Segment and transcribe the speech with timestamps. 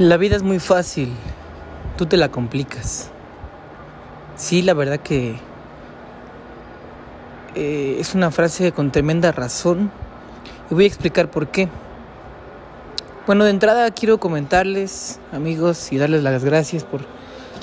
[0.00, 1.12] La vida es muy fácil,
[1.96, 3.10] tú te la complicas.
[4.34, 5.36] Sí, la verdad que
[7.54, 9.92] eh, es una frase con tremenda razón
[10.68, 11.68] y voy a explicar por qué.
[13.28, 17.02] Bueno, de entrada quiero comentarles, amigos, y darles las gracias por,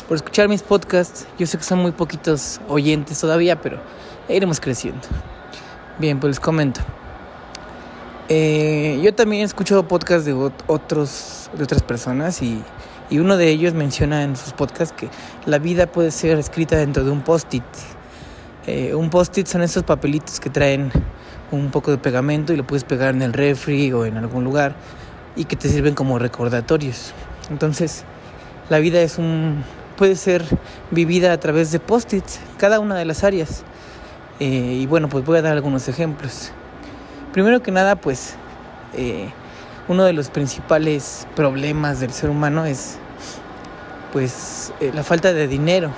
[0.08, 1.28] por escuchar mis podcasts.
[1.38, 3.78] Yo sé que son muy poquitos oyentes todavía, pero
[4.30, 5.06] iremos creciendo.
[6.00, 6.80] Bien, pues les comento.
[8.34, 12.64] Eh, yo también escucho podcasts de otros de otras personas y,
[13.10, 15.10] y, uno de ellos menciona en sus podcasts que
[15.46, 17.62] la vida puede ser escrita dentro de un post-it.
[18.68, 20.94] Eh, un post-it son esos papelitos que traen
[21.52, 24.76] un poco de pegamento y lo puedes pegar en el refri o en algún lugar
[25.36, 27.12] y que te sirven como recordatorios.
[27.50, 28.06] Entonces,
[28.70, 29.62] la vida es un
[29.98, 30.46] puede ser
[30.90, 33.64] vivida a través de post-its, cada una de las áreas.
[34.40, 36.54] Eh, y bueno, pues voy a dar algunos ejemplos.
[37.34, 38.36] Primero que nada, pues
[38.94, 39.30] eh,
[39.88, 42.98] uno de los principales problemas del ser humano es
[44.12, 45.92] pues eh, la falta de dinero.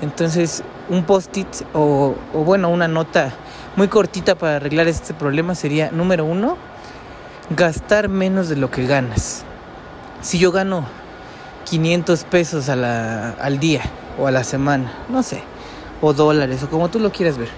[0.00, 3.32] Entonces, un post-it o, bueno, una nota
[3.74, 6.56] muy cortita para arreglar este problema sería, número uno,
[7.50, 9.42] gastar menos de lo que ganas.
[10.20, 10.86] Si yo gano
[11.64, 13.82] 500 pesos al día
[14.20, 15.42] o a la semana, no sé,
[16.00, 17.48] o dólares, o como tú lo quieras ver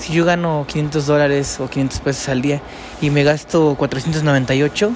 [0.00, 2.62] si yo gano 500 dólares o 500 pesos al día
[3.02, 4.92] y me gasto 498,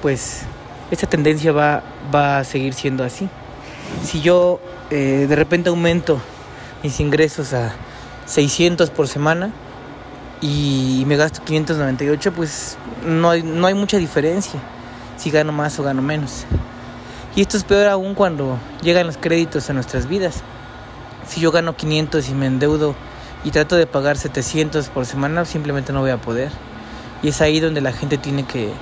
[0.00, 0.42] pues
[0.90, 3.28] esta tendencia va, va a seguir siendo así.
[4.02, 6.20] Si yo eh, de repente aumento
[6.82, 7.72] mis ingresos a
[8.24, 9.50] 600 por semana
[10.40, 14.58] y me gasto 598, pues no hay, no hay mucha diferencia
[15.18, 16.46] si gano más o gano menos.
[17.36, 20.42] Y esto es peor aún cuando llegan los créditos a nuestras vidas.
[21.28, 22.96] Si yo gano 500 y me endeudo
[23.44, 26.50] y trato de pagar 700 por semana, simplemente no voy a poder.
[27.22, 28.72] Y es ahí donde la gente tiene que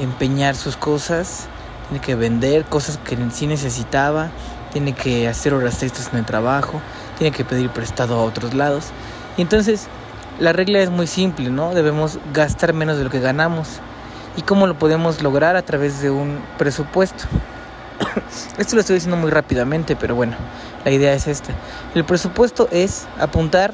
[0.00, 1.48] empeñar sus cosas,
[1.88, 4.30] tiene que vender cosas que sí necesitaba,
[4.72, 6.80] tiene que hacer horas extras en el trabajo,
[7.18, 8.86] tiene que pedir prestado a otros lados.
[9.36, 9.88] Y entonces
[10.38, 11.74] la regla es muy simple, ¿no?
[11.74, 13.80] Debemos gastar menos de lo que ganamos.
[14.36, 15.56] ¿Y cómo lo podemos lograr?
[15.56, 17.24] A través de un presupuesto.
[18.58, 20.36] Esto lo estoy diciendo muy rápidamente, pero bueno,
[20.84, 21.52] la idea es esta.
[21.94, 23.72] El presupuesto es apuntar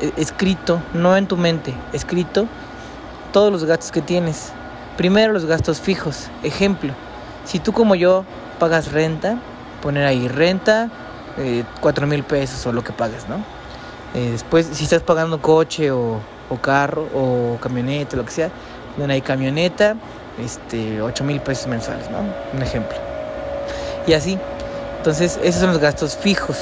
[0.00, 2.46] eh, escrito, no en tu mente, escrito
[3.32, 4.52] todos los gastos que tienes.
[4.96, 6.28] Primero los gastos fijos.
[6.42, 6.92] Ejemplo,
[7.44, 8.24] si tú como yo
[8.58, 9.38] pagas renta,
[9.80, 10.90] poner ahí renta,
[11.38, 13.36] eh, cuatro mil pesos o lo que pagues, ¿no?
[14.14, 16.20] Eh, después, si estás pagando coche o,
[16.50, 18.50] o, carro o camioneta, lo que sea,
[18.94, 19.96] poner ahí camioneta,
[20.38, 22.18] este, 8 mil pesos mensuales, ¿no?
[22.52, 22.96] Un ejemplo.
[24.06, 24.38] Y así,
[25.02, 26.56] entonces, esos son los gastos fijos.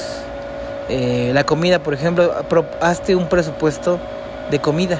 [0.89, 2.33] Eh, la comida, por ejemplo,
[2.81, 3.99] hazte un presupuesto
[4.49, 4.97] de comida.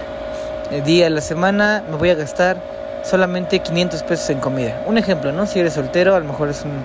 [0.70, 2.62] El día de la semana me voy a gastar
[3.04, 4.84] solamente 500 pesos en comida.
[4.86, 5.48] Un ejemplo, ¿no?
[5.48, 6.84] Si eres soltero, a lo mejor es un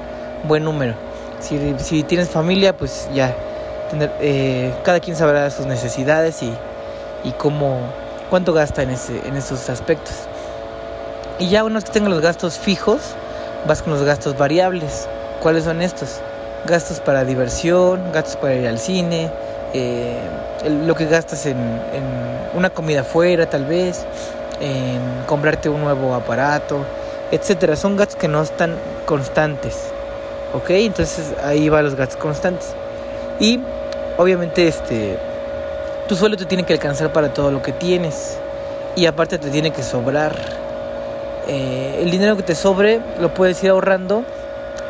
[0.49, 0.95] buen número.
[1.41, 3.35] Si, si tienes familia, pues ya.
[4.23, 6.51] Eh, cada quien sabrá sus necesidades y,
[7.23, 7.81] y cómo,
[8.31, 10.15] cuánto gasta en, ese, en esos aspectos.
[11.39, 13.03] Y ya una vez que tengas los gastos fijos,
[13.67, 15.07] vas con los gastos variables.
[15.43, 16.23] ¿Cuáles son estos?
[16.67, 19.31] Gastos para diversión, gastos para ir al cine,
[19.73, 20.19] eh,
[20.87, 21.57] lo que gastas en,
[22.55, 24.05] una comida fuera tal vez,
[24.61, 26.85] en comprarte un nuevo aparato,
[27.31, 27.77] etcétera.
[27.77, 28.75] Son gastos que no están
[29.05, 29.77] constantes,
[30.55, 30.71] ¿ok?
[30.71, 32.75] Entonces ahí van los gastos constantes.
[33.39, 33.61] Y
[34.17, 35.19] obviamente este,
[36.09, 38.39] tu sueldo te tiene que alcanzar para todo lo que tienes
[38.97, 40.35] y aparte te tiene que sobrar.
[41.49, 44.25] Eh, el dinero que te sobre lo puedes ir ahorrando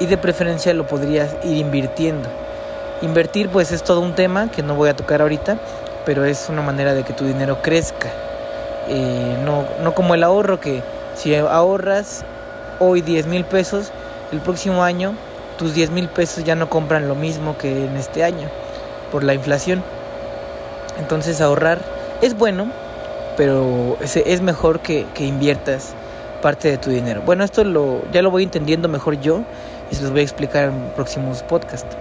[0.00, 2.28] y de preferencia lo podrías ir invirtiendo.
[3.02, 5.58] Invertir pues es todo un tema que no voy a tocar ahorita,
[6.04, 8.08] pero es una manera de que tu dinero crezca.
[8.88, 10.82] Eh, no, no como el ahorro que
[11.14, 12.24] si ahorras
[12.78, 13.90] hoy 10 mil pesos,
[14.32, 15.14] el próximo año
[15.58, 18.48] tus 10 mil pesos ya no compran lo mismo que en este año
[19.10, 19.82] por la inflación.
[20.98, 21.78] Entonces ahorrar
[22.22, 22.70] es bueno,
[23.36, 25.94] pero es, mejor que, que inviertas
[26.42, 27.22] parte de tu dinero.
[27.24, 29.42] Bueno, esto lo, ya lo voy entendiendo mejor yo
[29.90, 31.96] y se los voy a explicar en próximos podcasts.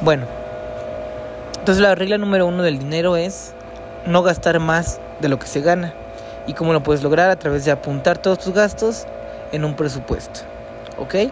[0.00, 0.26] Bueno,
[1.58, 3.52] entonces la regla número uno del dinero es
[4.06, 5.92] no gastar más de lo que se gana.
[6.46, 7.30] ¿Y cómo lo puedes lograr?
[7.30, 9.06] A través de apuntar todos tus gastos
[9.52, 10.40] en un presupuesto.
[10.98, 11.30] ¿Ok?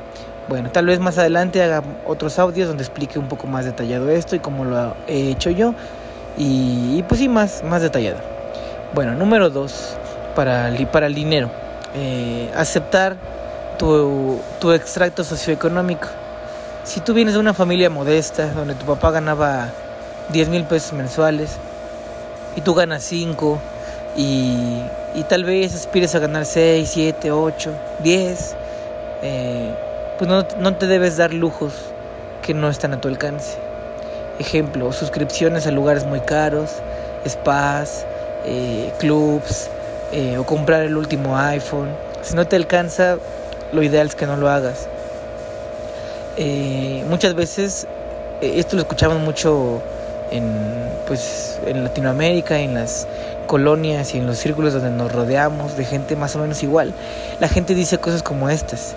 [0.48, 4.36] Bueno, tal vez más adelante haga otros audios donde explique un poco más detallado esto
[4.36, 5.74] y cómo lo he hecho yo.
[6.36, 8.18] Y, pues sí, más, más detallado.
[8.94, 9.96] Bueno, número dos,
[10.34, 11.50] para, para el dinero.
[11.94, 13.16] Eh, aceptar
[13.78, 16.08] tu, tu extracto socioeconómico.
[16.84, 19.68] Si tú vienes de una familia modesta, donde tu papá ganaba
[20.30, 21.50] 10 mil pesos mensuales
[22.56, 23.58] y tú ganas 5
[24.16, 24.80] y,
[25.14, 27.70] y, tal vez aspires a ganar 6, 7, 8,
[28.02, 28.56] 10,
[29.22, 29.74] eh,
[30.18, 31.72] pues no, no te debes dar lujos
[32.42, 33.58] que no están a tu alcance.
[34.38, 36.70] Ejemplo, suscripciones a lugares muy caros,
[37.26, 38.06] spas,
[38.44, 39.68] eh, clubs,
[40.12, 41.88] eh, o comprar el último iPhone.
[42.22, 43.18] Si no te alcanza,
[43.72, 44.88] lo ideal es que no lo hagas.
[46.36, 47.86] Eh, muchas veces,
[48.40, 49.80] esto lo escuchamos mucho
[50.30, 50.44] en,
[51.06, 53.06] pues, en Latinoamérica, en las
[53.46, 56.92] colonias y en los círculos donde nos rodeamos de gente más o menos igual.
[57.40, 58.94] La gente dice cosas como estas.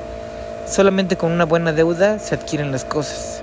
[0.68, 3.42] Solamente con una buena deuda se adquieren las cosas.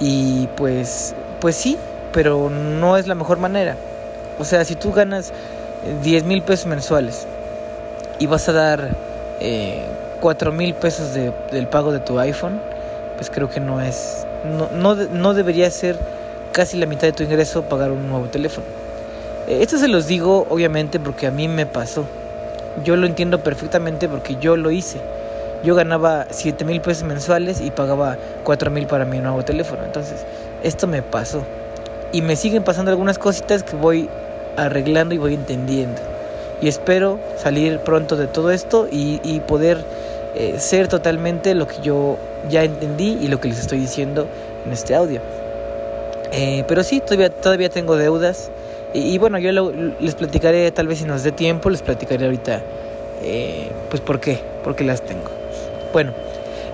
[0.00, 1.78] Y pues, pues sí,
[2.12, 3.76] pero no es la mejor manera.
[4.38, 5.32] O sea, si tú ganas
[6.02, 7.26] 10 mil pesos mensuales
[8.18, 8.88] y vas a dar
[9.40, 9.84] eh,
[10.20, 12.60] 4 mil pesos de, del pago de tu iPhone,
[13.16, 15.96] pues creo que no es, no, no, no debería ser
[16.52, 18.66] casi la mitad de tu ingreso pagar un nuevo teléfono.
[19.46, 22.04] Eh, esto se los digo obviamente porque a mí me pasó.
[22.84, 25.00] Yo lo entiendo perfectamente porque yo lo hice
[25.64, 29.84] yo ganaba 7 mil pesos mensuales y pagaba 4 mil para mi nuevo teléfono.
[29.84, 30.24] Entonces,
[30.62, 31.42] esto me pasó.
[32.12, 34.08] Y me siguen pasando algunas cositas que voy
[34.56, 36.00] arreglando y voy entendiendo.
[36.60, 39.78] Y espero salir pronto de todo esto y, poder
[40.34, 42.16] eh, ser totalmente lo que yo
[42.48, 44.26] ya entendí y lo que les estoy diciendo
[44.64, 45.20] en este audio.
[46.32, 48.50] Eh, pero sí, todavía, todavía tengo deudas.
[48.94, 49.52] Y, bueno, yo
[50.00, 52.62] les platicaré, tal vez si nos dé tiempo, les platicaré ahorita,
[53.22, 55.28] eh, pues por qué, porque las tengo.
[55.92, 56.12] Bueno,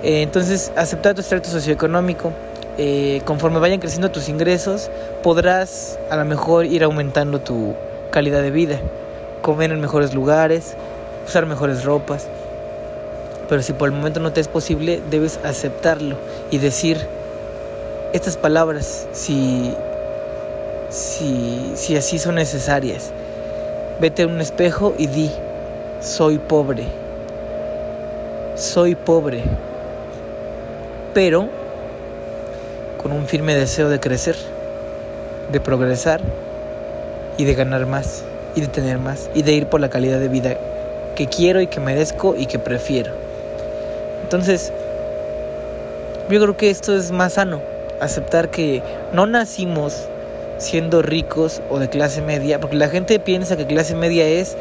[0.02, 2.32] entonces aceptar tu estrato socioeconómico.
[3.24, 4.90] Conforme vayan creciendo tus ingresos,
[5.24, 7.74] podrás a lo mejor ir aumentando tu
[8.12, 8.78] calidad de vida,
[9.42, 10.76] comer en mejores lugares,
[11.26, 12.28] usar mejores ropas.
[13.48, 16.16] Pero si por el momento no te es posible, debes aceptarlo
[16.50, 16.98] y decir
[18.12, 19.74] estas palabras si,
[20.90, 23.12] si, si así son necesarias.
[24.00, 25.30] Vete a un espejo y di,
[26.00, 26.86] soy pobre
[28.54, 29.42] soy pobre,
[31.12, 31.48] pero
[33.02, 34.36] con un firme deseo de crecer,
[35.50, 36.20] de progresar
[37.36, 38.22] y de ganar más
[38.54, 40.56] y de tener más y de ir por la calidad de vida
[41.16, 43.23] que quiero y que merezco y que prefiero.
[44.24, 44.72] Entonces,
[46.30, 47.60] yo creo que esto es más sano,
[48.00, 48.82] aceptar que
[49.12, 50.08] no nacimos
[50.56, 54.56] siendo ricos o de clase media, porque la gente piensa que clase media es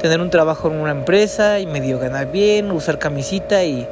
[0.00, 3.86] tener un trabajo en una empresa y medio ganar bien, usar camisita y,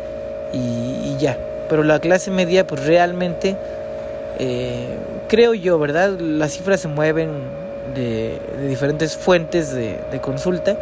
[0.55, 1.37] y, ya.
[1.69, 3.57] Pero la clase media, pues realmente,
[4.39, 4.87] eh,
[5.29, 6.19] creo yo, ¿verdad?
[6.19, 7.29] Las cifras se mueven
[7.95, 10.79] de, diferentes fuentes de, consulta,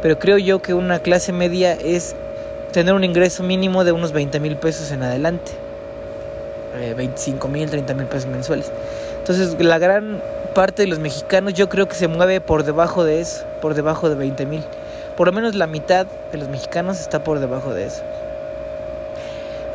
[0.00, 2.14] pero creo yo que una clase media es
[2.72, 5.52] tener un ingreso mínimo de unos 20 mil pesos en adelante.
[6.96, 8.70] 25 eh, mil, 30 mil pesos mensuales.
[9.18, 10.22] Entonces, la gran
[10.54, 14.08] parte de los mexicanos yo creo que se mueve por debajo de eso, por debajo
[14.08, 14.64] de 20 mil.
[15.16, 18.02] Por lo menos la mitad de los mexicanos está por debajo de eso.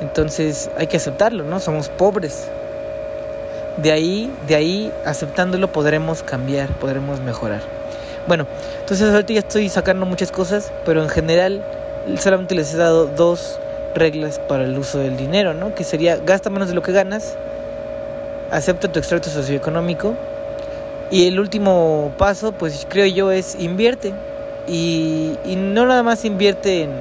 [0.01, 1.59] Entonces hay que aceptarlo, ¿no?
[1.59, 2.49] Somos pobres.
[3.77, 7.61] De ahí, de ahí, aceptándolo podremos cambiar, podremos mejorar.
[8.27, 8.47] Bueno,
[8.79, 11.63] entonces ahorita ya estoy sacando muchas cosas, pero en general
[12.17, 13.59] solamente les he dado dos
[13.95, 15.73] reglas para el uso del dinero, ¿no?
[15.75, 17.35] Que sería gasta menos de lo que ganas,
[18.51, 20.15] acepta tu extracto socioeconómico
[21.11, 24.13] y el último paso, pues creo yo, es invierte.
[24.67, 26.91] Y, y no nada más invierte en,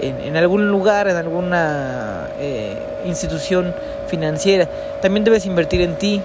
[0.00, 3.74] en, algún lugar, en alguna eh, institución
[4.08, 4.66] financiera.
[5.02, 6.22] También debes invertir en ti.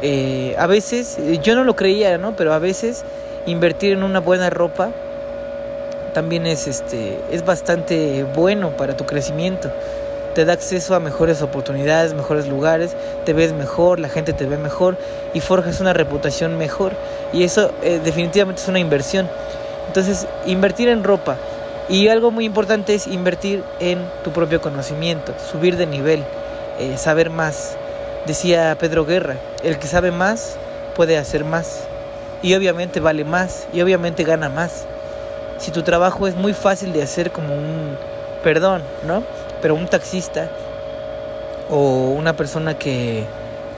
[0.00, 2.34] Eh, a veces, yo no lo creía, ¿no?
[2.34, 3.04] Pero a veces
[3.46, 4.90] invertir en una buena ropa
[6.12, 9.70] también es, este, es bastante bueno para tu crecimiento
[10.34, 14.56] te da acceso a mejores oportunidades, mejores lugares, te ves mejor, la gente te ve
[14.56, 14.96] mejor
[15.34, 16.92] y forjas una reputación mejor.
[17.32, 19.28] Y eso eh, definitivamente es una inversión.
[19.88, 21.36] Entonces, invertir en ropa.
[21.88, 26.24] Y algo muy importante es invertir en tu propio conocimiento, subir de nivel,
[26.78, 27.76] eh, saber más.
[28.26, 30.56] Decía Pedro Guerra, el que sabe más
[30.94, 31.80] puede hacer más.
[32.40, 34.86] Y obviamente vale más y obviamente gana más.
[35.62, 37.96] Si tu trabajo es muy fácil de hacer como un
[38.42, 39.22] perdón, ¿no?
[39.60, 40.50] pero un taxista
[41.70, 43.24] o una persona que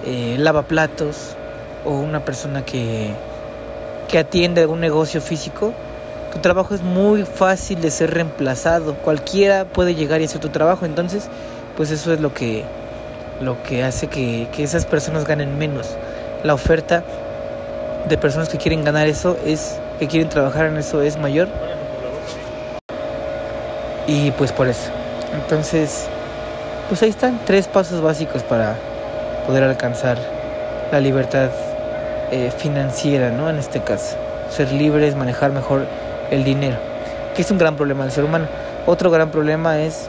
[0.06, 1.36] eh, lava platos
[1.84, 3.10] o una persona que,
[4.08, 5.74] que atiende algún negocio físico,
[6.32, 8.94] tu trabajo es muy fácil de ser reemplazado.
[8.94, 10.86] Cualquiera puede llegar y hacer tu trabajo.
[10.86, 11.28] Entonces,
[11.76, 12.64] pues eso es lo que,
[13.42, 15.90] lo que hace que, que esas personas ganen menos.
[16.44, 17.04] La oferta
[18.08, 21.48] de personas que quieren ganar eso es, que quieren trabajar en eso es mayor.
[24.06, 24.90] Y pues por eso.
[25.32, 26.06] Entonces,
[26.88, 28.76] pues ahí están tres pasos básicos para
[29.46, 30.18] poder alcanzar
[30.92, 31.50] la libertad
[32.30, 33.49] eh, financiera, ¿no?
[33.50, 34.16] En este caso,
[34.50, 35.87] ser libres, manejar mejor
[36.30, 36.76] el dinero,
[37.34, 38.46] que es un gran problema del ser humano.
[38.87, 40.08] Otro gran problema es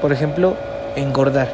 [0.00, 0.56] por ejemplo,
[0.96, 1.48] engordar.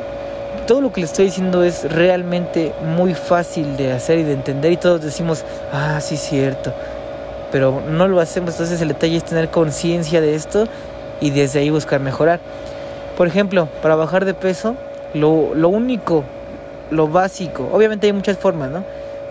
[0.66, 4.73] Todo lo que le estoy diciendo es realmente muy fácil de hacer y de entender
[4.73, 6.73] y todos decimos, ah, sí, cierto,
[7.52, 10.66] pero no lo hacemos, entonces el detalle es tener conciencia de esto
[11.20, 12.40] y desde ahí buscar mejorar.
[13.16, 14.76] Por ejemplo, para bajar de peso,
[15.14, 16.25] lo, lo único,
[16.90, 18.85] lo básico, obviamente hay muchas formas, ¿no?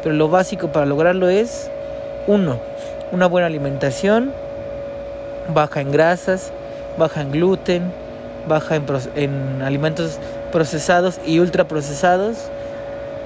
[0.04, 1.70] Pero lo básico para lograrlo es,
[2.28, 2.60] uno,
[3.12, 4.32] una buena alimentación,
[5.54, 6.52] baja en grasas,
[6.98, 7.92] baja en gluten,
[8.48, 10.20] baja en, en alimentos
[10.52, 12.50] procesados y ultraprocesados,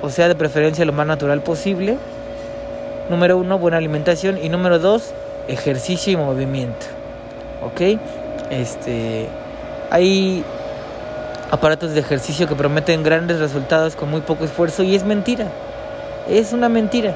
[0.02, 1.98] o sea, de preferencia lo más natural posible.
[3.10, 4.38] Número uno, buena alimentación.
[4.42, 5.14] Y número dos,
[5.48, 6.86] ejercicio y movimiento.
[7.64, 8.00] ¿Ok?
[8.50, 9.28] Este,
[9.92, 10.44] hay
[11.52, 15.48] aparatos de ejercicio que prometen grandes resultados con muy poco esfuerzo y es mentira.
[16.28, 17.16] Es una mentira.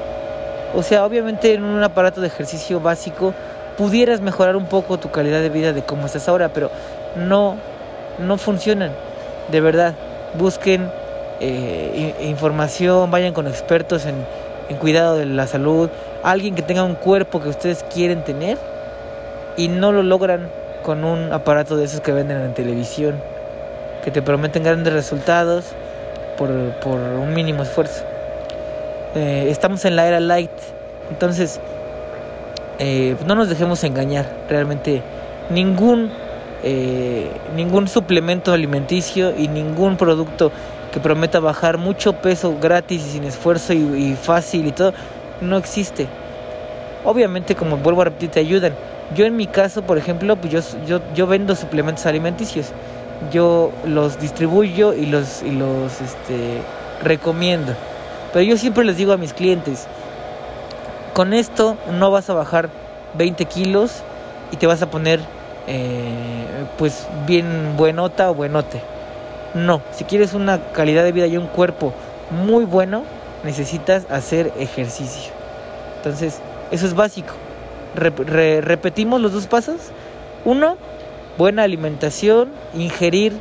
[0.74, 3.32] O sea, obviamente en un aparato de ejercicio básico
[3.76, 6.70] pudieras mejorar un poco tu calidad de vida de cómo estás ahora, pero
[7.16, 7.56] no,
[8.18, 8.92] no funcionan.
[9.50, 9.94] De verdad,
[10.34, 10.90] busquen
[11.40, 14.14] eh, información, vayan con expertos en,
[14.68, 15.90] en cuidado de la salud,
[16.22, 18.58] alguien que tenga un cuerpo que ustedes quieren tener
[19.56, 20.48] y no lo logran
[20.84, 23.16] con un aparato de esos que venden en televisión,
[24.04, 25.64] que te prometen grandes resultados
[26.36, 26.50] por,
[26.80, 28.04] por un mínimo esfuerzo.
[29.14, 30.50] Eh, estamos en la era light,
[31.10, 31.58] entonces
[32.78, 35.02] eh, no nos dejemos engañar, realmente
[35.48, 36.10] ningún,
[36.62, 40.52] eh, ningún suplemento alimenticio y ningún producto
[40.92, 44.92] que prometa bajar mucho peso gratis y sin esfuerzo y, fácil y todo,
[45.40, 46.08] no existe.
[47.04, 48.74] Obviamente, como vuelvo a repetir, te ayudan.
[49.14, 52.72] Yo en mi caso, por ejemplo, pues yo, yo, yo vendo suplementos alimenticios.
[53.30, 56.62] Yo los distribuyo y los, y los este,
[57.02, 57.74] recomiendo.
[58.32, 59.86] Pero yo siempre les digo a mis clientes,
[61.12, 62.68] con esto no vas a bajar
[63.16, 64.02] 20 kilos
[64.50, 65.20] y te vas a poner
[65.66, 66.44] eh,
[66.76, 68.80] pues bien buenota o buenote.
[69.54, 71.94] No, si quieres una calidad de vida y un cuerpo
[72.30, 73.04] muy bueno,
[73.44, 75.32] necesitas hacer ejercicio.
[75.98, 76.40] Entonces,
[76.72, 77.34] eso es básico.
[77.94, 79.76] Repetimos los dos pasos.
[80.44, 80.76] Uno,
[81.38, 83.32] buena alimentación, ingerir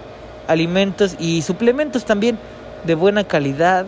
[0.47, 2.37] alimentos y suplementos también
[2.83, 3.85] de buena calidad,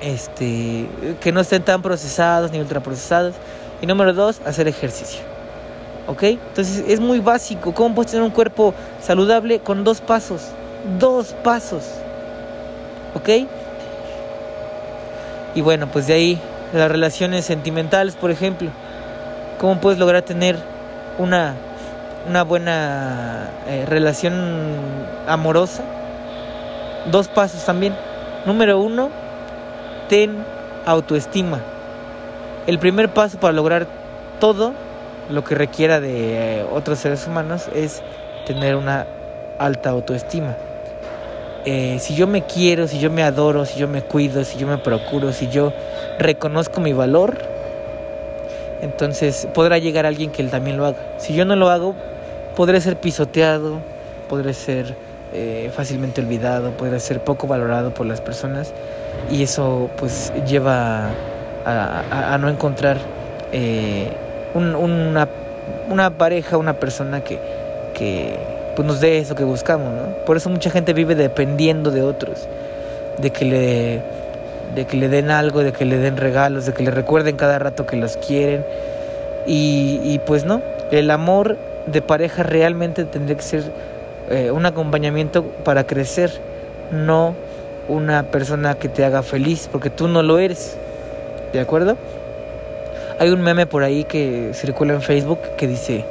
[0.00, 0.86] este,
[1.20, 3.34] que no estén tan procesados ni ultraprocesados.
[3.80, 5.20] Y número dos, hacer ejercicio.
[6.06, 6.22] ¿Ok?
[6.22, 7.74] Entonces es muy básico.
[7.74, 10.42] ¿Cómo puedes tener un cuerpo saludable con dos pasos?
[10.98, 11.84] Dos pasos.
[13.14, 13.28] ¿Ok?
[15.54, 16.40] Y bueno, pues de ahí
[16.72, 18.70] las relaciones sentimentales, por ejemplo.
[19.58, 20.56] ¿Cómo puedes lograr tener
[21.18, 21.56] una,
[22.28, 24.76] una buena eh, relación
[25.26, 25.82] amorosa?
[27.10, 27.92] Dos pasos también.
[28.46, 29.10] Número uno,
[30.08, 30.44] ten
[30.86, 31.58] autoestima.
[32.68, 33.88] El primer paso para lograr
[34.38, 34.74] todo
[35.28, 38.00] lo que requiera de eh, otros seres humanos es
[38.46, 39.06] tener una
[39.58, 40.56] alta autoestima.
[41.64, 44.68] Eh, si yo me quiero, si yo me adoro, si yo me cuido, si yo
[44.68, 45.72] me procuro, si yo
[46.20, 47.57] reconozco mi valor,
[48.80, 50.98] entonces podrá llegar alguien que él también lo haga.
[51.18, 51.94] Si yo no lo hago,
[52.56, 53.80] podré ser pisoteado,
[54.28, 54.94] podré ser
[55.32, 58.72] eh, fácilmente olvidado, podré ser poco valorado por las personas
[59.30, 61.10] y eso pues lleva
[61.64, 62.96] a, no encontrar
[63.52, 64.10] eh,
[64.54, 67.38] una, pareja, una persona que,
[67.94, 68.38] que
[68.74, 70.24] pues nos dé eso que buscamos, ¿no?
[70.24, 72.48] Por eso mucha gente vive dependiendo de otros,
[73.18, 74.02] de que le
[74.74, 77.58] de que le den algo, de que le den regalos, de que le recuerden cada
[77.58, 78.64] rato que los quieren.
[79.46, 80.60] Y, pues no,
[80.90, 81.56] el amor
[81.86, 83.62] de pareja realmente tendría que ser
[84.30, 86.30] eh, un acompañamiento para crecer,
[86.92, 87.34] no
[87.88, 90.76] una persona que te haga feliz, porque tú no lo eres.
[91.52, 91.96] ¿De acuerdo?
[93.18, 96.04] Hay un meme por ahí que circula en Facebook que dice,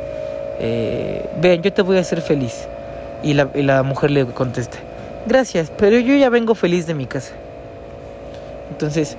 [0.60, 2.68] eh, vean, yo te voy a hacer feliz.
[3.22, 4.78] Y la, y la mujer le contesta,
[5.26, 7.34] gracias, pero yo ya vengo feliz de mi casa.
[8.70, 9.18] Entonces,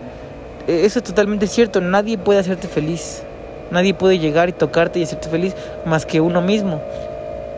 [0.67, 3.23] e, eso es totalmente cierto, nadie puede hacerte feliz.
[3.71, 6.81] Nadie puede llegar y tocarte y hacerte feliz más que uno mismo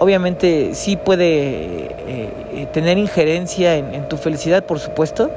[0.00, 1.90] obviamente sí puede eh,
[2.54, 5.30] eh, tener injerencia en, tu felicidad, por supuesto,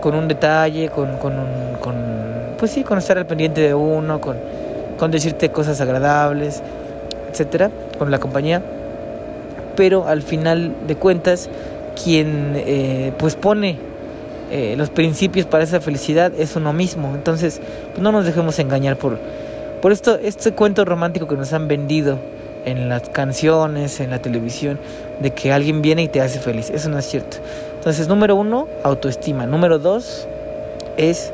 [0.00, 1.94] con un detalle, con, con, un, con,
[2.58, 4.38] pues sí, con estar al pendiente de uno, con,
[4.98, 6.62] con decirte cosas agradables,
[7.30, 8.62] etcétera, con la compañía.
[9.76, 11.50] Pero al final de cuentas,
[12.02, 13.78] quien eh, pues pone
[14.76, 17.12] los principios para esa felicidad es uno mismo.
[17.14, 17.60] Entonces,
[17.90, 19.18] pues no nos dejemos engañar por,
[19.82, 22.18] por esto, este cuento romántico que nos han vendido
[22.64, 24.78] en las canciones, en la televisión,
[25.20, 26.70] de que alguien viene y te hace feliz.
[26.70, 27.38] Eso no es cierto.
[27.76, 29.46] Entonces, número uno, autoestima.
[29.46, 30.26] Número dos,
[30.96, 31.32] es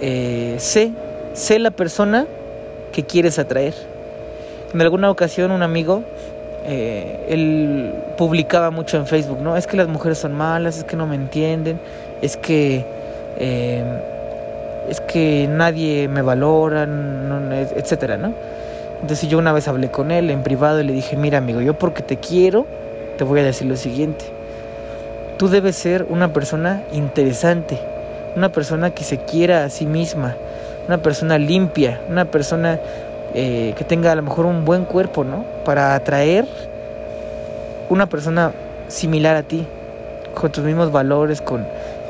[0.00, 0.92] eh, sé,
[1.32, 2.26] sé la persona
[2.92, 3.74] que quieres atraer.
[4.72, 6.02] En alguna ocasión un amigo
[6.64, 9.56] eh, él publicaba mucho en Facebook, ¿no?
[9.56, 11.80] Es que las mujeres son malas, es que no me entienden,
[12.22, 12.84] es que
[13.38, 13.84] eh,
[14.88, 18.32] es que nadie me valora, no, etcétera, ¿no?
[19.02, 21.74] Entonces yo una vez hablé con él en privado y le dije, mira amigo, yo
[21.74, 22.66] porque te quiero,
[23.16, 24.24] te voy a decir lo siguiente.
[25.36, 27.78] Tú debes ser una persona interesante,
[28.34, 30.34] una persona que se quiera a sí misma,
[30.88, 32.80] una persona limpia, una persona
[33.34, 35.44] eh, que tenga a lo mejor un buen cuerpo, ¿no?
[35.64, 36.46] Para atraer
[37.88, 38.52] una persona
[38.88, 39.64] similar a ti,
[40.34, 41.66] con tus mismos valores, con,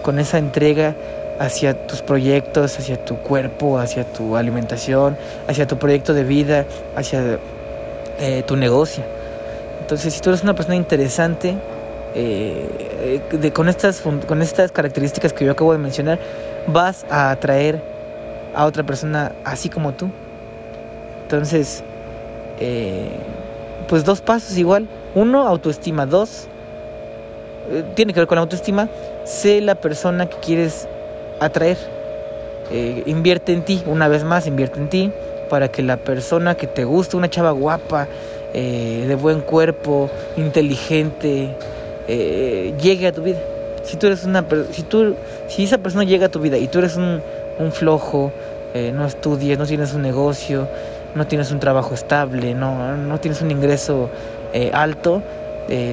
[0.09, 0.95] con esa entrega
[1.39, 6.65] hacia tus proyectos, hacia tu cuerpo, hacia tu alimentación, hacia tu proyecto de vida,
[6.97, 7.39] hacia
[8.19, 9.05] eh, tu negocio.
[9.83, 11.59] Entonces, si tú eres una persona interesante,
[12.15, 16.19] eh, con, estas, con estas características que yo acabo de mencionar,
[16.69, 17.83] vas a atraer
[18.55, 20.09] a otra persona así como tú.
[21.25, 21.85] Entonces,
[22.61, 23.11] eh,
[23.91, 24.89] pues dos pasos igual.
[25.15, 26.07] Uno, autoestima.
[26.07, 26.49] Dos,
[27.95, 28.89] tiene que ver con la autoestima.
[29.29, 30.89] Sé la persona que quieres
[31.39, 31.77] atraer.
[32.71, 35.13] Eh, invierte en ti, una vez más, invierte en ti
[35.51, 38.09] para que la persona que te gusta, una chava guapa,
[38.55, 40.09] eh, de buen cuerpo,
[40.39, 41.55] inteligente,
[42.09, 43.39] eh, llegue a tu vida.
[43.85, 45.15] Si tú eres una si tú
[45.47, 47.21] si esa persona llega a tu vida y tú eres un,
[47.59, 48.33] un flojo,
[48.95, 50.69] no estudias, no tienes un negocio,
[51.15, 54.09] no tienes un trabajo estable, no, no tienes un ingreso
[54.73, 55.23] alto,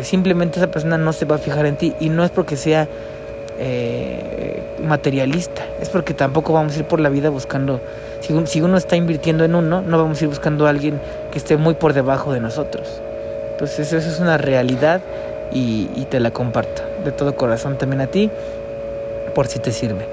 [0.03, 2.87] simplemente esa persona no se va a fijar en ti y no es porque sea
[3.59, 5.65] eh, materialista.
[5.81, 7.81] Es porque tampoco vamos a ir por la vida buscando,
[8.21, 10.99] si, uno está invirtiendo en uno, no vamos a ir buscando a alguien
[11.31, 13.01] que esté muy por debajo de nosotros.
[13.51, 15.01] Entonces eso es una realidad
[15.53, 18.29] y, te la comparto de todo corazón también a ti,
[19.33, 20.05] por si te sirve.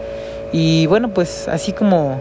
[0.52, 2.20] Y bueno, pues así como,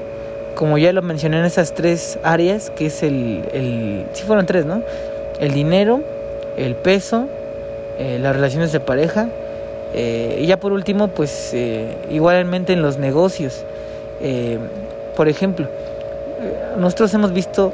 [0.55, 4.81] como ya lo mencioné en esas tres áreas, que es el, el fueron tres, ¿no?
[5.39, 6.01] El dinero,
[6.57, 7.27] el peso,
[7.99, 9.27] eh, las relaciones de pareja
[9.93, 13.63] eh, y ya por último, pues eh, igualmente en los negocios.
[14.21, 14.57] Eh,
[15.15, 15.67] por ejemplo,
[16.77, 17.73] nosotros hemos visto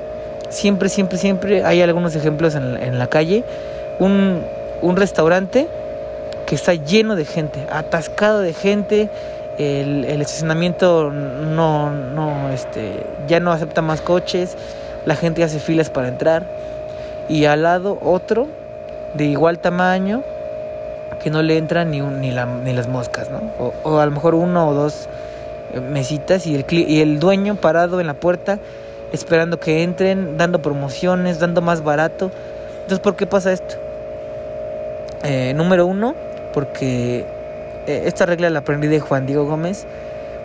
[0.49, 3.43] siempre, siempre, siempre, hay algunos ejemplos en, la calle,
[3.99, 4.41] un,
[4.81, 5.67] un, restaurante
[6.45, 9.09] que está lleno de gente, atascado de gente,
[9.59, 14.57] el, el estacionamiento no, no, este, ya no acepta más coches,
[15.05, 16.45] la gente hace filas para entrar,
[17.29, 18.47] y al lado otro
[19.13, 20.23] de igual tamaño,
[21.21, 23.41] que no le entran ni, la, ni las moscas, ¿no?
[23.83, 25.07] O, a lo mejor uno o dos
[25.73, 28.59] eh, mesitas y el, y el dueño parado en la puerta
[29.11, 32.31] esperando que entren, dando promociones, dando más barato.
[32.81, 33.75] Entonces, ¿por qué pasa esto?
[35.23, 36.15] Eh, número uno,
[36.53, 37.25] porque
[37.87, 39.85] eh, esta regla la aprendí de Juan Diego Gómez,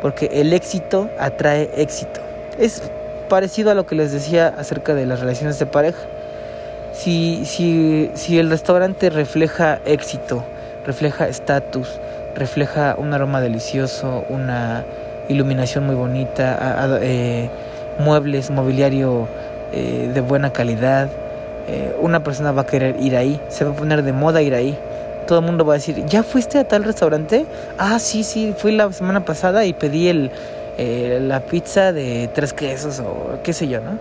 [0.01, 2.20] porque el éxito atrae éxito.
[2.59, 2.83] Es
[3.29, 6.01] parecido a lo que les decía acerca de las relaciones de pareja.
[6.93, 10.45] Si, si, si el restaurante refleja éxito,
[10.87, 11.89] refleja estatus,
[12.37, 14.85] refleja un aroma delicioso, una
[15.29, 17.49] iluminación muy bonita, eh,
[17.99, 19.27] muebles, mobiliario
[19.73, 21.09] eh, de buena calidad.
[21.69, 24.55] Eh, una persona va a querer ir ahí, se va a poner de moda ir
[24.55, 24.77] ahí.
[25.27, 27.47] Todo el mundo va a decir, ¿ya fuiste a tal restaurante?
[27.79, 30.31] Ah, sí, sí, fui la semana pasada y pedí el,
[31.29, 33.99] la pizza de tres quesos o qué sé yo, ¿no?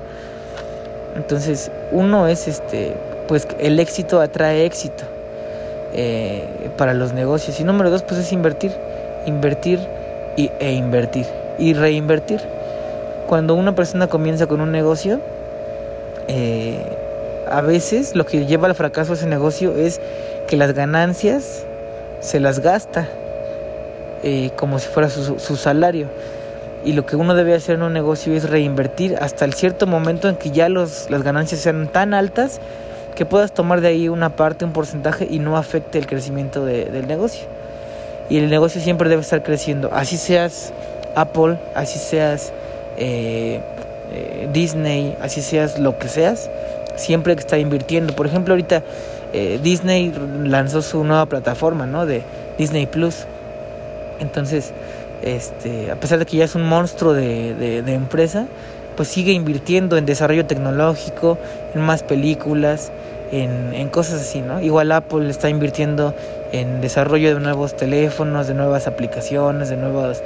[1.16, 2.94] Entonces, uno es este,
[3.28, 5.04] pues el éxito atrae éxito.
[5.94, 6.48] Eh,
[6.78, 7.60] para los negocios.
[7.60, 8.72] Y número dos, pues es invertir,
[9.26, 9.80] invertir
[10.38, 11.26] y, e invertir
[11.60, 12.40] y reinvertir.
[13.28, 15.20] Cuando una persona comienza con un negocio,
[16.28, 16.82] eh,
[17.50, 20.00] a veces lo que lleva al fracaso ese negocio es
[20.48, 21.66] que las ganancias
[22.22, 23.08] se las gasta
[24.24, 26.08] eh, como si fuera su, su, salario.
[26.84, 30.30] Y lo que uno debe hacer en un negocio es reinvertir hasta el cierto momento
[30.30, 32.60] en que ya los, las ganancias sean tan altas
[33.16, 37.08] que puedas tomar de ahí una parte, un porcentaje y no afecte el crecimiento del
[37.08, 37.46] negocio.
[38.30, 40.74] Y el negocio siempre debe estar creciendo, así seas
[41.16, 42.54] Apple, así seas
[42.98, 43.60] eh,
[44.14, 46.50] eh, Disney, así seas lo que seas,
[46.96, 48.16] siempre que está invirtiendo.
[48.16, 48.84] Por ejemplo, ahorita
[49.34, 50.14] eh, Disney
[50.44, 52.06] lanzó su nueva plataforma, ¿no?
[52.06, 52.24] De
[52.58, 53.26] Disney Plus.
[54.20, 54.72] Entonces,
[55.24, 58.48] este, a pesar de que ya es un monstruo de, de empresa,
[58.96, 61.38] pues sigue invirtiendo en desarrollo tecnológico,
[61.74, 62.92] en más películas,
[63.32, 64.62] en, cosas así, ¿no?
[64.62, 66.14] Igual Apple está invirtiendo
[66.52, 70.22] en desarrollo de nuevos teléfonos, de nuevas aplicaciones, de nuevos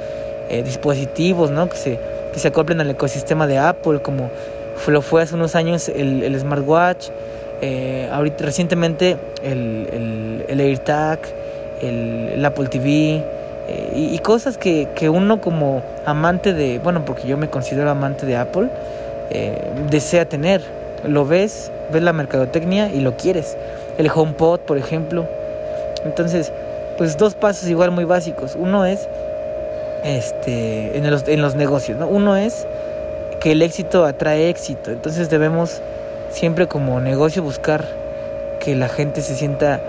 [0.48, 1.68] eh, dispositivos, ¿no?
[1.68, 2.00] Que se,
[2.32, 4.30] que se acoplen al ecosistema de Apple, como
[4.88, 7.08] lo fue hace unos años el, el smartwatch,
[7.62, 11.20] eh, ahorita recientemente el, el, AirTag,
[11.82, 13.24] el, Apple TV,
[13.68, 18.26] eh, y, cosas que, que, uno como amante de, bueno, porque yo me considero amante
[18.26, 18.68] de Apple,
[19.90, 20.62] desea tener.
[21.04, 23.56] Lo ves ves la mercadotecnia y lo quieres.
[23.98, 25.26] El HomePod, por ejemplo.
[26.04, 26.52] Entonces,
[26.98, 28.56] pues dos pasos igual muy básicos.
[28.58, 29.08] Uno es
[30.04, 32.06] este en los, en los negocios, ¿no?
[32.06, 32.66] Uno es
[33.40, 34.90] que el éxito atrae éxito.
[34.90, 35.80] Entonces debemos
[36.30, 37.84] siempre como negocio buscar
[38.60, 39.80] que la gente se sienta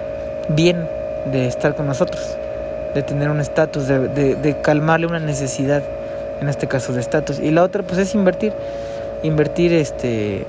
[0.50, 0.88] bien
[1.32, 2.38] de estar con nosotros,
[2.94, 5.84] de tener un estatus, de, de, calmarle una necesidad,
[6.42, 7.40] en este caso de estatus.
[7.40, 8.54] Y la otra pues es invertir,
[9.24, 10.46] invertir este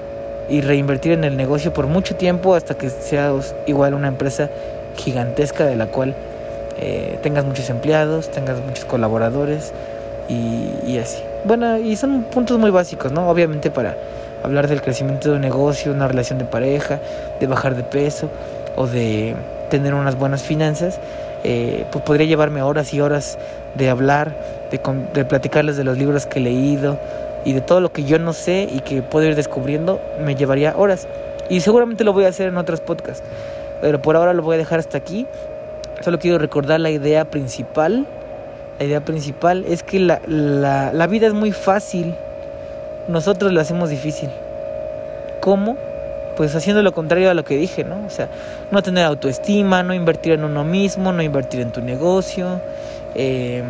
[0.49, 3.33] y reinvertir en el negocio por mucho tiempo hasta que sea
[3.67, 4.49] igual una empresa
[4.97, 6.15] gigantesca de la cual
[6.81, 9.73] eh, tengas muchos empleados, tengas muchos colaboradores
[10.29, 11.23] y, así.
[11.45, 13.29] Bueno, y son puntos muy básicos, ¿no?
[13.31, 13.97] Obviamente para
[14.43, 17.01] hablar del crecimiento de un negocio, una relación de pareja,
[17.41, 18.29] de bajar de peso
[18.77, 19.35] o de
[19.71, 20.99] tener unas buenas finanzas,
[21.45, 23.39] eh, pues podría llevarme horas y horas
[23.75, 24.35] de hablar,
[24.71, 24.81] de,
[25.15, 26.99] de platicarles de los libros que he leído,
[27.45, 30.77] y de todo lo que yo no sé y que puedo ir descubriendo, me llevaría
[30.77, 31.07] horas.
[31.49, 33.23] Y seguramente lo voy a hacer en otros podcasts.
[33.81, 35.27] Pero por ahora lo voy a dejar hasta aquí.
[36.01, 38.07] Solo quiero recordar la idea principal.
[38.79, 42.15] La idea principal es que la, la, la vida es muy fácil.
[43.09, 44.29] Nosotros la hacemos difícil.
[45.41, 45.77] ¿Cómo?
[46.39, 48.07] Pues haciendo lo contrario a lo que dije, ¿no?
[48.07, 48.31] O sea,
[48.71, 52.63] no tener autoestima, no invertir en uno mismo, no invertir en tu negocio,
[53.15, 53.63] eh,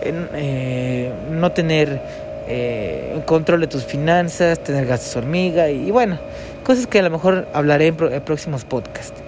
[0.00, 2.00] en, eh, no tener
[2.48, 6.18] eh, control de tus finanzas, tener gastos hormiga y, y, bueno,
[6.64, 9.20] cosas que a lo mejor hablaré en, pro, en próximos podcasts.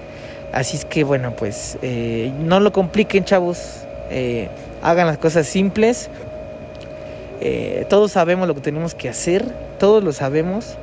[0.52, 4.48] Así es que bueno, pues eh, no lo compliquen chavos, eh,
[4.82, 6.08] hagan las cosas simples.
[7.40, 9.44] Eh, todos sabemos lo que tenemos que hacer,
[9.78, 10.76] todos lo sabemos.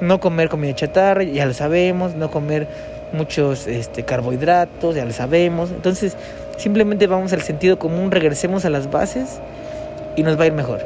[0.00, 2.66] No comer comida chatarra, ya lo sabemos, no comer
[3.12, 5.70] muchos este, carbohidratos, ya lo sabemos.
[5.70, 6.16] Entonces,
[6.56, 9.40] simplemente vamos al sentido común, regresemos a las bases
[10.16, 10.80] y nos va a ir mejor.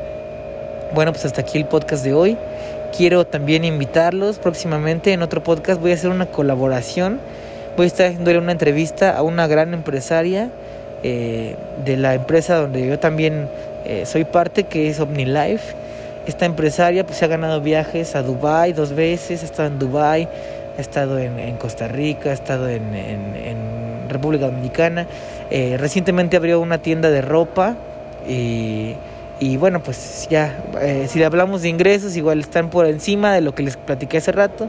[0.95, 2.37] Bueno, pues hasta aquí el podcast de hoy.
[2.97, 5.81] Quiero también invitarlos próximamente en otro podcast.
[5.81, 7.21] Voy a hacer una colaboración.
[7.77, 10.51] Voy a estar haciéndole una entrevista a una gran empresaria
[11.03, 13.49] eh, de la empresa donde yo también
[13.85, 15.75] eh, soy parte, que es OmniLife.
[16.31, 20.29] Esta empresaria pues se ha ganado viajes a Dubai dos veces, ha estado en Dubai,
[20.79, 25.09] ha estado en, Costa Rica, ha estado en, República Dominicana.
[25.51, 27.75] Eh, recientemente abrió una tienda de ropa
[28.29, 28.95] y
[29.41, 33.53] y bueno, pues ya, eh, si hablamos de ingresos, igual están por encima de lo
[33.53, 34.69] que les platiqué hace rato.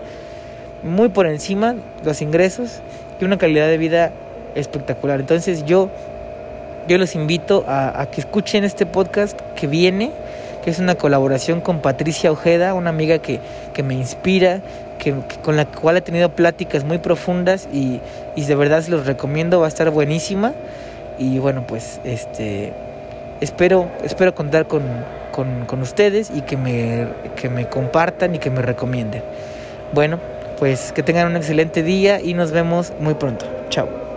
[0.81, 2.79] Muy por encima los ingresos
[3.19, 4.11] y una calidad de vida
[4.55, 5.19] espectacular.
[5.19, 5.89] Entonces yo,
[6.87, 10.11] yo los invito a que escuchen este podcast que viene,
[10.63, 13.39] que es una colaboración con Patricia Ojeda, una amiga que,
[13.73, 14.61] que me inspira,
[14.99, 17.99] que, con la cual he tenido pláticas muy profundas y,
[18.35, 20.53] y de verdad se los recomiendo, va a estar buenísima.
[21.17, 22.73] Y bueno, pues este
[23.41, 24.83] espero, espero contar con,
[25.31, 29.23] con, con ustedes y que me, que me compartan y que me recomienden.
[29.93, 30.19] Bueno,
[30.59, 33.45] pues que tengan un excelente día y nos vemos muy pronto.
[33.69, 34.10] Chao.